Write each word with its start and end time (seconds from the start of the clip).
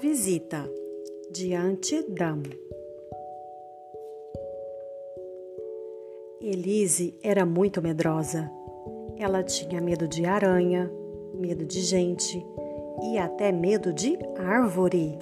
visita 0.00 0.68
diante 1.30 2.02
Dam. 2.08 2.42
Elise 6.40 7.16
era 7.22 7.46
muito 7.46 7.80
medrosa. 7.80 8.50
Ela 9.16 9.44
tinha 9.44 9.80
medo 9.80 10.08
de 10.08 10.24
aranha, 10.24 10.90
medo 11.34 11.64
de 11.64 11.82
gente 11.82 12.44
e 13.04 13.16
até 13.16 13.52
medo 13.52 13.92
de 13.92 14.18
árvore. 14.36 15.16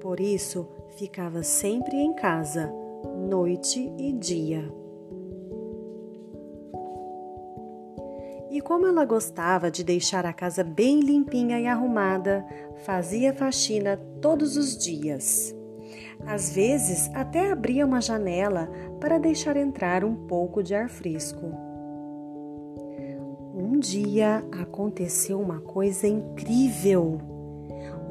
Por 0.00 0.20
isso, 0.20 0.66
ficava 0.96 1.42
sempre 1.42 1.98
em 1.98 2.14
casa, 2.14 2.72
noite 3.28 3.92
e 3.98 4.10
dia. 4.14 4.79
E 8.50 8.60
como 8.60 8.86
ela 8.86 9.04
gostava 9.04 9.70
de 9.70 9.84
deixar 9.84 10.26
a 10.26 10.32
casa 10.32 10.64
bem 10.64 11.00
limpinha 11.00 11.60
e 11.60 11.68
arrumada, 11.68 12.44
fazia 12.84 13.32
faxina 13.32 13.96
todos 14.20 14.56
os 14.56 14.76
dias. 14.76 15.54
Às 16.26 16.52
vezes, 16.52 17.08
até 17.14 17.50
abria 17.50 17.86
uma 17.86 18.00
janela 18.00 18.68
para 19.00 19.18
deixar 19.18 19.56
entrar 19.56 20.04
um 20.04 20.14
pouco 20.26 20.62
de 20.62 20.74
ar 20.74 20.88
fresco. 20.88 21.46
Um 23.54 23.78
dia 23.78 24.44
aconteceu 24.52 25.40
uma 25.40 25.60
coisa 25.60 26.08
incrível. 26.08 27.20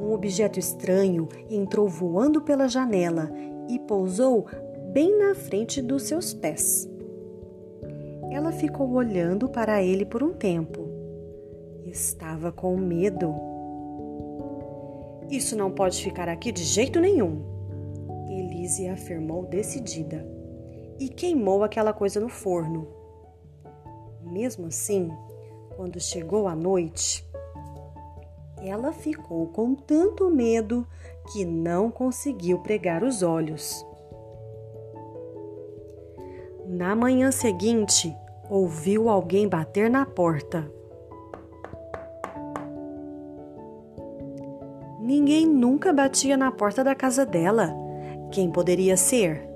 Um 0.00 0.12
objeto 0.12 0.58
estranho 0.58 1.28
entrou 1.50 1.88
voando 1.88 2.40
pela 2.40 2.66
janela 2.66 3.30
e 3.68 3.78
pousou 3.78 4.46
bem 4.92 5.18
na 5.18 5.34
frente 5.34 5.82
dos 5.82 6.04
seus 6.04 6.32
pés. 6.32 6.88
Ela 8.30 8.52
ficou 8.52 8.90
olhando 8.92 9.48
para 9.48 9.82
ele 9.82 10.04
por 10.04 10.22
um 10.22 10.32
tempo. 10.32 10.88
Estava 11.84 12.52
com 12.52 12.76
medo. 12.76 13.34
Isso 15.28 15.56
não 15.56 15.70
pode 15.70 16.02
ficar 16.02 16.28
aqui 16.28 16.50
de 16.50 16.64
jeito 16.64 17.00
nenhum, 17.00 17.50
Elise 18.30 18.88
afirmou 18.88 19.44
decidida 19.46 20.26
e 20.98 21.08
queimou 21.08 21.64
aquela 21.64 21.92
coisa 21.92 22.20
no 22.20 22.28
forno. 22.28 22.86
Mesmo 24.22 24.66
assim, 24.66 25.10
quando 25.76 25.98
chegou 26.00 26.46
a 26.46 26.54
noite, 26.54 27.26
ela 28.58 28.92
ficou 28.92 29.48
com 29.48 29.74
tanto 29.74 30.30
medo 30.30 30.86
que 31.32 31.44
não 31.44 31.90
conseguiu 31.90 32.58
pregar 32.58 33.02
os 33.02 33.22
olhos. 33.22 33.84
Na 36.72 36.94
manhã 36.94 37.32
seguinte, 37.32 38.16
ouviu 38.48 39.08
alguém 39.08 39.48
bater 39.48 39.90
na 39.90 40.06
porta. 40.06 40.70
Ninguém 45.00 45.48
nunca 45.48 45.92
batia 45.92 46.36
na 46.36 46.52
porta 46.52 46.84
da 46.84 46.94
casa 46.94 47.26
dela. 47.26 47.74
Quem 48.30 48.52
poderia 48.52 48.96
ser? 48.96 49.50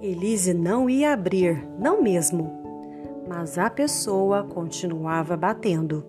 Elise 0.00 0.54
não 0.54 0.88
ia 0.88 1.12
abrir, 1.12 1.68
não 1.76 2.00
mesmo. 2.00 2.52
Mas 3.28 3.58
a 3.58 3.68
pessoa 3.68 4.44
continuava 4.44 5.36
batendo. 5.36 6.06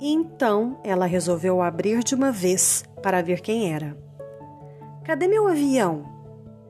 Então 0.00 0.80
ela 0.82 1.06
resolveu 1.06 1.62
abrir 1.62 2.02
de 2.02 2.14
uma 2.16 2.32
vez 2.32 2.82
para 3.02 3.22
ver 3.22 3.40
quem 3.40 3.72
era. 3.72 3.96
Cadê 5.04 5.26
meu 5.26 5.48
avião? 5.48 6.04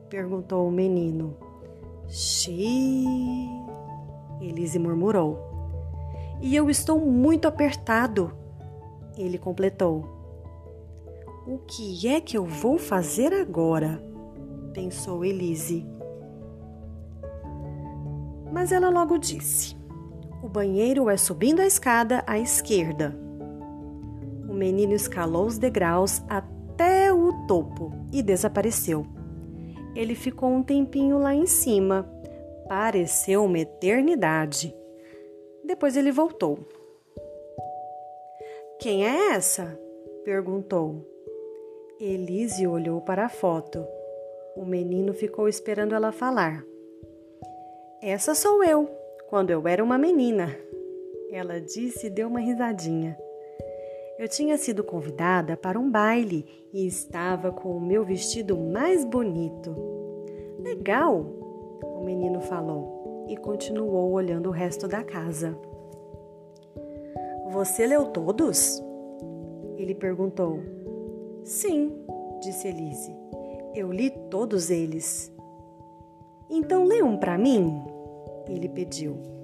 perguntou 0.09 0.67
o 0.67 0.71
menino. 0.71 1.35
Xiii, 2.07 3.47
Elise 4.41 4.77
murmurou. 4.77 5.39
E 6.41 6.55
eu 6.55 6.69
estou 6.69 6.99
muito 6.99 7.47
apertado, 7.47 8.33
ele 9.17 9.37
completou. 9.37 10.05
O 11.47 11.59
que 11.59 12.07
é 12.07 12.19
que 12.19 12.37
eu 12.37 12.45
vou 12.45 12.77
fazer 12.77 13.33
agora? 13.33 14.03
pensou 14.73 15.23
Elise. 15.23 15.85
Mas 18.51 18.71
ela 18.71 18.89
logo 18.89 19.17
disse: 19.17 19.75
O 20.43 20.49
banheiro 20.49 21.09
é 21.09 21.17
subindo 21.17 21.61
a 21.61 21.65
escada 21.65 22.23
à 22.27 22.37
esquerda. 22.37 23.17
Menino 24.61 24.93
escalou 24.93 25.47
os 25.47 25.57
degraus 25.57 26.21
até 26.29 27.11
o 27.11 27.47
topo 27.47 27.91
e 28.13 28.21
desapareceu. 28.21 29.07
Ele 29.95 30.13
ficou 30.13 30.49
um 30.49 30.61
tempinho 30.61 31.17
lá 31.17 31.33
em 31.33 31.47
cima. 31.47 32.07
Pareceu 32.67 33.43
uma 33.43 33.57
eternidade. 33.57 34.71
Depois 35.65 35.97
ele 35.97 36.11
voltou. 36.11 36.59
Quem 38.77 39.03
é 39.03 39.31
essa? 39.31 39.79
perguntou. 40.23 41.07
Elise 41.99 42.67
olhou 42.67 43.01
para 43.01 43.25
a 43.25 43.29
foto. 43.29 43.83
O 44.55 44.63
menino 44.63 45.11
ficou 45.11 45.49
esperando 45.49 45.95
ela 45.95 46.11
falar. 46.11 46.63
Essa 47.99 48.35
sou 48.35 48.63
eu, 48.63 48.87
quando 49.27 49.49
eu 49.49 49.67
era 49.67 49.83
uma 49.83 49.97
menina. 49.97 50.55
Ela 51.31 51.59
disse 51.59 52.05
e 52.05 52.11
deu 52.11 52.27
uma 52.27 52.39
risadinha. 52.39 53.17
Eu 54.21 54.27
tinha 54.27 54.55
sido 54.55 54.83
convidada 54.83 55.57
para 55.57 55.79
um 55.79 55.89
baile 55.89 56.45
e 56.71 56.85
estava 56.85 57.51
com 57.51 57.75
o 57.75 57.81
meu 57.81 58.05
vestido 58.05 58.55
mais 58.55 59.03
bonito. 59.03 59.75
Legal, 60.59 61.25
o 61.81 62.03
menino 62.05 62.39
falou 62.39 63.25
e 63.27 63.35
continuou 63.35 64.11
olhando 64.11 64.49
o 64.49 64.51
resto 64.51 64.87
da 64.87 65.03
casa. 65.03 65.57
Você 67.49 67.87
leu 67.87 68.05
todos? 68.11 68.79
Ele 69.75 69.95
perguntou. 69.95 70.59
Sim, 71.43 71.91
disse 72.43 72.67
Elise. 72.67 73.17
Eu 73.73 73.91
li 73.91 74.11
todos 74.29 74.69
eles. 74.69 75.33
Então 76.47 76.83
lê 76.83 77.01
um 77.01 77.17
para 77.17 77.39
mim? 77.39 77.83
Ele 78.47 78.69
pediu. 78.69 79.40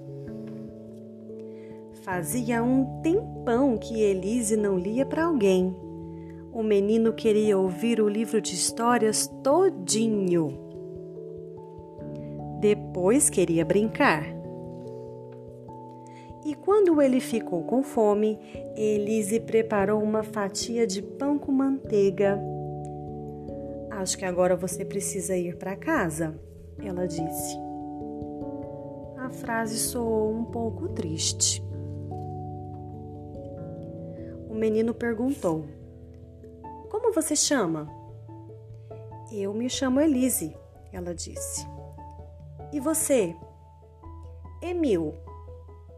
Fazia 2.10 2.62
um 2.62 3.02
tempão 3.02 3.76
que 3.76 4.00
Elise 4.00 4.56
não 4.56 4.78
lia 4.78 5.04
para 5.04 5.26
alguém. 5.26 5.76
O 6.50 6.62
menino 6.62 7.12
queria 7.12 7.58
ouvir 7.58 8.00
o 8.00 8.08
livro 8.08 8.40
de 8.40 8.54
histórias 8.54 9.26
todinho. 9.44 10.58
Depois 12.60 13.28
queria 13.28 13.62
brincar. 13.62 14.24
E 16.46 16.54
quando 16.54 17.02
ele 17.02 17.20
ficou 17.20 17.64
com 17.64 17.82
fome, 17.82 18.38
Elise 18.74 19.40
preparou 19.40 20.02
uma 20.02 20.22
fatia 20.22 20.86
de 20.86 21.02
pão 21.02 21.38
com 21.38 21.52
manteiga. 21.52 22.40
Acho 23.90 24.16
que 24.16 24.24
agora 24.24 24.56
você 24.56 24.82
precisa 24.82 25.36
ir 25.36 25.58
para 25.58 25.76
casa, 25.76 26.40
ela 26.82 27.06
disse. 27.06 27.54
A 29.18 29.28
frase 29.28 29.76
soou 29.76 30.32
um 30.32 30.44
pouco 30.44 30.88
triste. 30.88 31.67
Menino 34.58 34.92
perguntou: 34.92 35.64
Como 36.90 37.12
você 37.12 37.36
chama? 37.36 37.88
Eu 39.30 39.54
me 39.54 39.70
chamo 39.70 40.00
Elise, 40.00 40.56
ela 40.92 41.14
disse. 41.14 41.64
E 42.72 42.80
você? 42.80 43.36
Emil, 44.60 45.14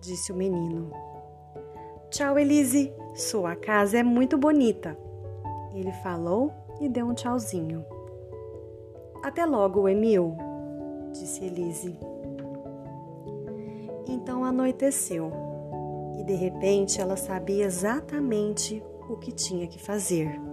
disse 0.03 0.31
o 0.31 0.37
menino. 0.37 0.91
Tchau, 2.11 2.39
Elise. 2.39 2.93
Sua 3.15 3.57
casa 3.57 3.99
é 3.99 4.03
muito 4.03 4.37
bonita. 4.37 4.97
Ele 5.73 5.93
falou 5.95 6.53
e 6.83 6.89
deu 6.89 7.07
um 7.07 7.15
tchauzinho. 7.15 7.83
Até 9.23 9.47
logo, 9.47 9.89
Emil, 9.89 10.37
disse 11.13 11.47
Elise. 11.47 11.99
Então 14.07 14.45
anoiteceu 14.45 15.50
e 16.21 16.25
de 16.25 16.35
repente 16.35 17.01
ela 17.01 17.17
sabia 17.17 17.65
exatamente 17.65 18.83
o 19.09 19.17
que 19.17 19.33
tinha 19.33 19.67
que 19.67 19.79
fazer. 19.79 20.50